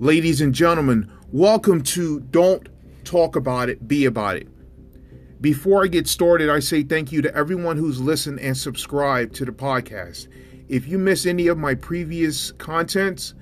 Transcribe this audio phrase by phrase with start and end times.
[0.00, 2.68] Ladies and gentlemen, welcome to Don't
[3.04, 4.46] Talk About It, Be About It.
[5.42, 9.44] Before I get started, I say thank you to everyone who's listened and subscribed to
[9.44, 10.28] the podcast.
[10.68, 13.34] If you miss any of my previous contents,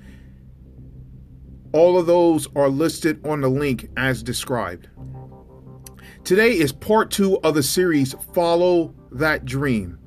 [1.73, 4.89] all of those are listed on the link as described.
[6.23, 9.99] Today is part two of the series Follow That Dream.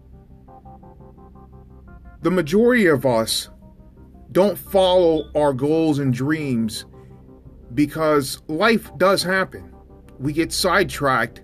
[2.23, 3.51] The majority of us
[4.33, 6.85] don't follow our goals and dreams
[7.75, 9.75] because life does happen.
[10.19, 11.43] We get sidetracked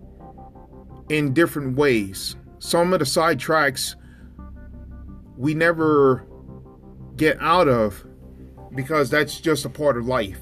[1.08, 2.36] in different ways.
[2.58, 3.96] Some of the sidetracks
[5.36, 6.26] we never
[7.16, 8.04] get out of
[8.74, 10.40] because that's just a part of life.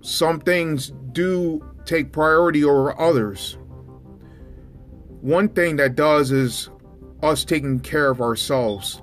[0.00, 3.56] Some things do take priority over others.
[5.20, 6.68] One thing that does is
[7.22, 9.02] us taking care of ourselves.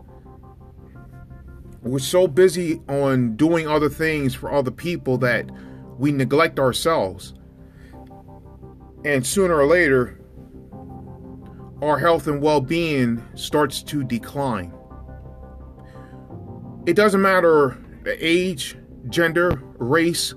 [1.81, 5.50] We're so busy on doing other things for other people that
[5.98, 7.34] we neglect ourselves.
[9.06, 10.20] And sooner or later,
[11.81, 14.73] our health and well being starts to decline.
[16.86, 18.75] It doesn't matter age,
[19.09, 20.34] gender, race,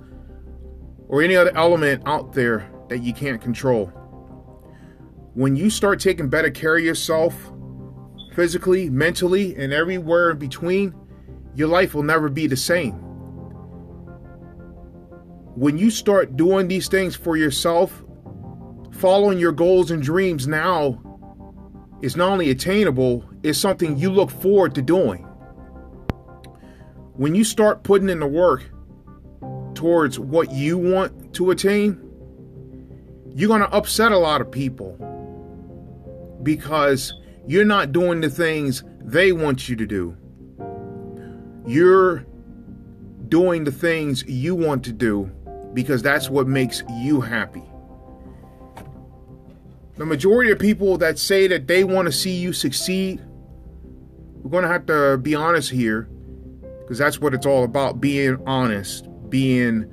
[1.09, 3.87] or any other element out there that you can't control.
[5.35, 7.52] When you start taking better care of yourself,
[8.35, 10.95] physically, mentally, and everywhere in between,
[11.55, 12.93] your life will never be the same.
[15.55, 18.03] When you start doing these things for yourself,
[18.93, 21.01] following your goals and dreams now
[22.01, 25.27] is not only attainable, it's something you look forward to doing.
[27.15, 28.65] When you start putting in the work
[29.75, 32.01] towards what you want to attain,
[33.35, 34.99] you're going to upset a lot of people
[36.42, 37.15] because
[37.47, 40.17] you're not doing the things they want you to do.
[41.67, 42.25] You're
[43.29, 45.30] doing the things you want to do
[45.75, 47.63] because that's what makes you happy.
[49.97, 53.20] The majority of people that say that they want to see you succeed,
[54.42, 56.09] we're going to have to be honest here
[56.80, 59.91] because that's what it's all about being honest, being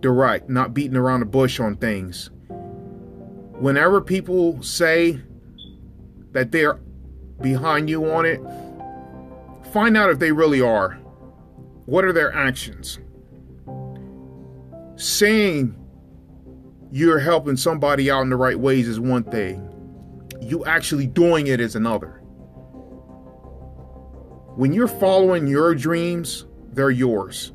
[0.00, 2.30] direct, not beating around the bush on things.
[3.58, 5.20] Whenever people say
[6.32, 6.78] that they're
[7.42, 8.40] behind you on it,
[9.72, 10.98] find out if they really are.
[11.86, 12.98] What are their actions?
[14.96, 15.76] Saying
[16.90, 19.68] you're helping somebody out in the right ways is one thing,
[20.40, 22.20] you actually doing it is another.
[24.54, 27.52] When you're following your dreams, they're yours.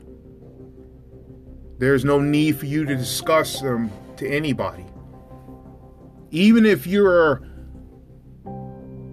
[1.77, 4.85] There's no need for you to discuss them to anybody.
[6.31, 7.43] Even if you're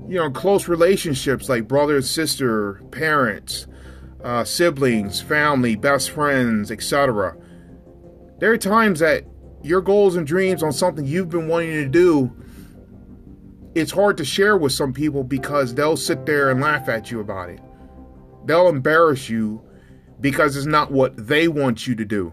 [0.09, 3.67] you know, close relationships like brother, sister, parents,
[4.23, 7.37] uh, siblings, family, best friends, etc.
[8.39, 9.25] There are times that
[9.63, 12.33] your goals and dreams on something you've been wanting to do,
[13.75, 17.21] it's hard to share with some people because they'll sit there and laugh at you
[17.21, 17.61] about it.
[18.45, 19.63] They'll embarrass you
[20.21, 22.33] because it's not what they want you to do.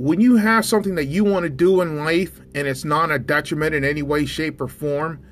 [0.00, 3.18] When you have something that you want to do in life and it's not a
[3.18, 5.22] detriment in any way, shape, or form,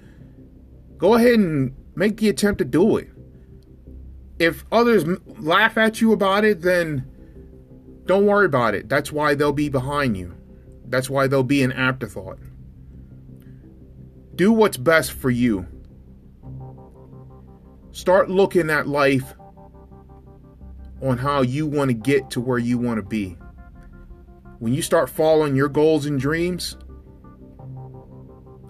[0.99, 3.09] go ahead and make the attempt to do it.
[4.39, 5.07] If others
[5.39, 7.11] laugh at you about it, then
[8.05, 8.91] don't worry about it.
[8.91, 10.37] That's why they'll be behind you.
[10.85, 12.39] That's why they'll be an afterthought.
[14.35, 15.67] Do what's best for you.
[17.93, 19.33] Start looking at life
[21.01, 23.39] on how you want to get to where you want to be.
[24.59, 26.77] When you start following your goals and dreams,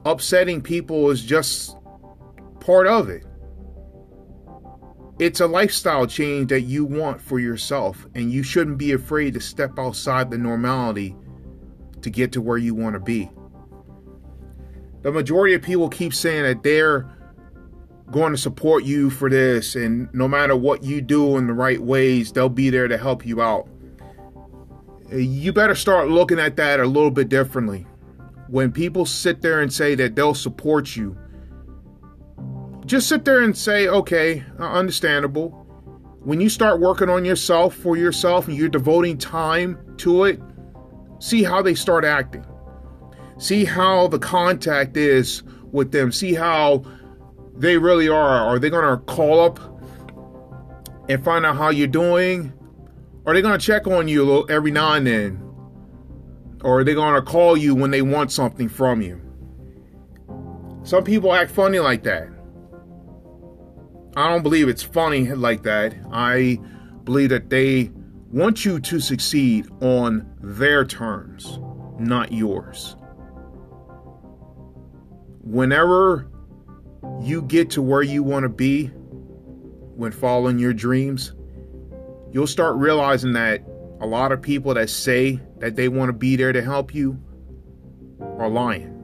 [0.05, 1.77] upsetting people is just
[2.61, 3.25] part of it.
[5.19, 9.41] It's a lifestyle change that you want for yourself, and you shouldn't be afraid to
[9.41, 11.17] step outside the normality
[12.03, 13.31] to get to where you want to be.
[15.03, 17.11] The majority of people keep saying that they're
[18.11, 21.81] going to support you for this, and no matter what you do in the right
[21.81, 23.69] ways, they'll be there to help you out.
[25.11, 27.87] You better start looking at that a little bit differently
[28.49, 31.17] when people sit there and say that they'll support you,
[32.87, 35.51] just sit there and say, okay, uh, understandable.
[36.21, 40.41] When you start working on yourself for yourself and you're devoting time to it,
[41.19, 42.45] see how they start acting.
[43.39, 46.11] See how the contact is with them.
[46.11, 46.85] See how
[47.55, 48.47] they really are.
[48.47, 49.61] Are they going to call up
[51.09, 52.53] and find out how you're doing?
[53.29, 55.43] Are they going to check on you little, every now and then?
[56.65, 59.21] Or are they going to call you when they want something from you?
[60.83, 62.27] Some people act funny like that.
[64.17, 65.95] I don't believe it's funny like that.
[66.11, 66.59] I
[67.05, 67.93] believe that they
[68.33, 71.61] want you to succeed on their terms,
[71.99, 72.97] not yours.
[75.43, 76.31] Whenever
[77.21, 81.35] you get to where you want to be when following your dreams,
[82.33, 83.63] you'll start realizing that
[84.01, 87.21] a lot of people that say that they want to be there to help you
[88.39, 88.95] are lying.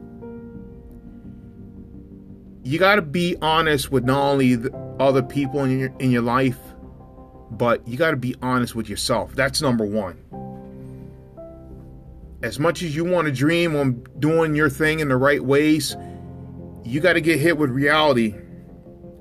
[2.63, 6.23] You got to be honest with not only the other people in your in your
[6.23, 6.59] life,
[7.51, 9.35] but you got to be honest with yourself.
[9.35, 10.21] That's number 1.
[12.43, 15.97] As much as you want to dream on doing your thing in the right ways,
[16.85, 18.35] you got to get hit with reality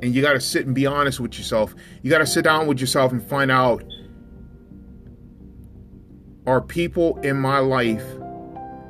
[0.02, 1.74] and you got to sit and be honest with yourself.
[2.02, 3.84] You got to sit down with yourself and find out
[6.46, 8.04] are people in my life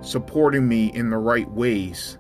[0.02, 2.18] supporting me in the right ways?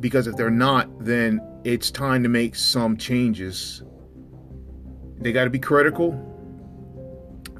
[0.00, 3.82] Because if they're not, then it's time to make some changes.
[5.18, 6.28] They got to be critical.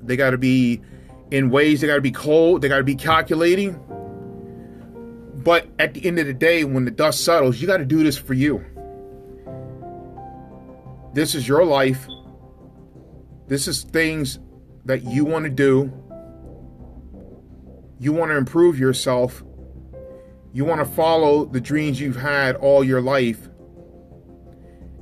[0.03, 0.83] They got to be
[1.31, 2.61] in ways, they got to be cold.
[2.61, 3.81] They got to be calculating.
[5.37, 8.05] But at the end of the day, when the dust settles, you got to do
[8.05, 8.65] this for you.
[11.15, 12.07] This is your life.
[13.49, 14.39] This is things
[14.85, 15.93] that you want to do.
[17.99, 19.43] You want to improve yourself.
[20.53, 23.49] You want to follow the dreams you've had all your life.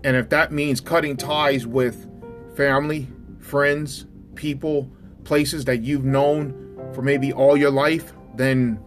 [0.04, 2.08] And if that means cutting ties with
[2.56, 4.90] family, friends, people,
[5.24, 8.80] places that you've known for maybe all your life, then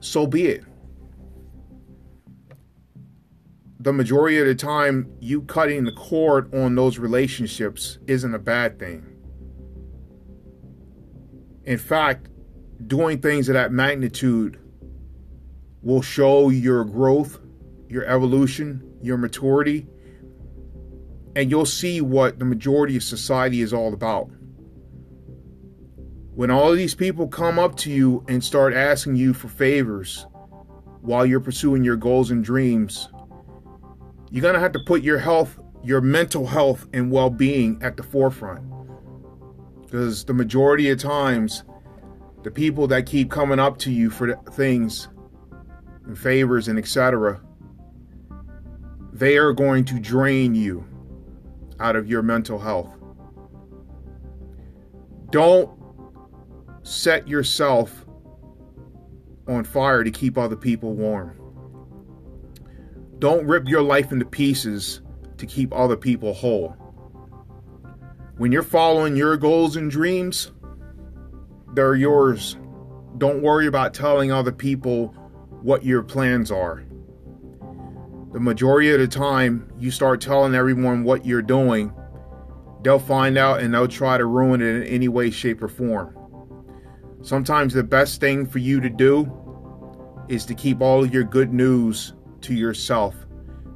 [0.00, 0.64] so be it.
[3.80, 8.78] The majority of the time, you cutting the cord on those relationships isn't a bad
[8.78, 9.17] thing.
[11.68, 12.30] In fact,
[12.86, 14.58] doing things of that magnitude
[15.82, 17.40] will show your growth,
[17.90, 19.86] your evolution, your maturity,
[21.36, 24.30] and you'll see what the majority of society is all about.
[26.34, 30.26] When all of these people come up to you and start asking you for favors
[31.02, 33.10] while you're pursuing your goals and dreams,
[34.30, 38.02] you're going to have to put your health, your mental health and well-being at the
[38.02, 38.77] forefront.
[39.88, 41.64] Because the majority of times
[42.42, 45.08] the people that keep coming up to you for things
[46.04, 47.40] and favors and etc
[49.18, 50.86] they are going to drain you
[51.80, 52.94] out of your mental health.
[55.30, 55.70] Don't
[56.84, 58.06] set yourself
[59.48, 61.34] on fire to keep other people warm.
[63.18, 65.00] Don't rip your life into pieces
[65.36, 66.76] to keep other people whole.
[68.38, 70.52] When you're following your goals and dreams,
[71.74, 72.56] they're yours.
[73.18, 75.08] Don't worry about telling other people
[75.60, 76.84] what your plans are.
[78.32, 81.92] The majority of the time, you start telling everyone what you're doing,
[82.82, 86.16] they'll find out and they'll try to ruin it in any way, shape, or form.
[87.22, 89.32] Sometimes the best thing for you to do
[90.28, 93.16] is to keep all of your good news to yourself.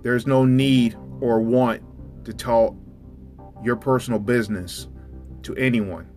[0.03, 1.82] There's no need or want
[2.25, 2.79] to tell
[3.62, 4.88] your personal business
[5.43, 6.08] to anyone.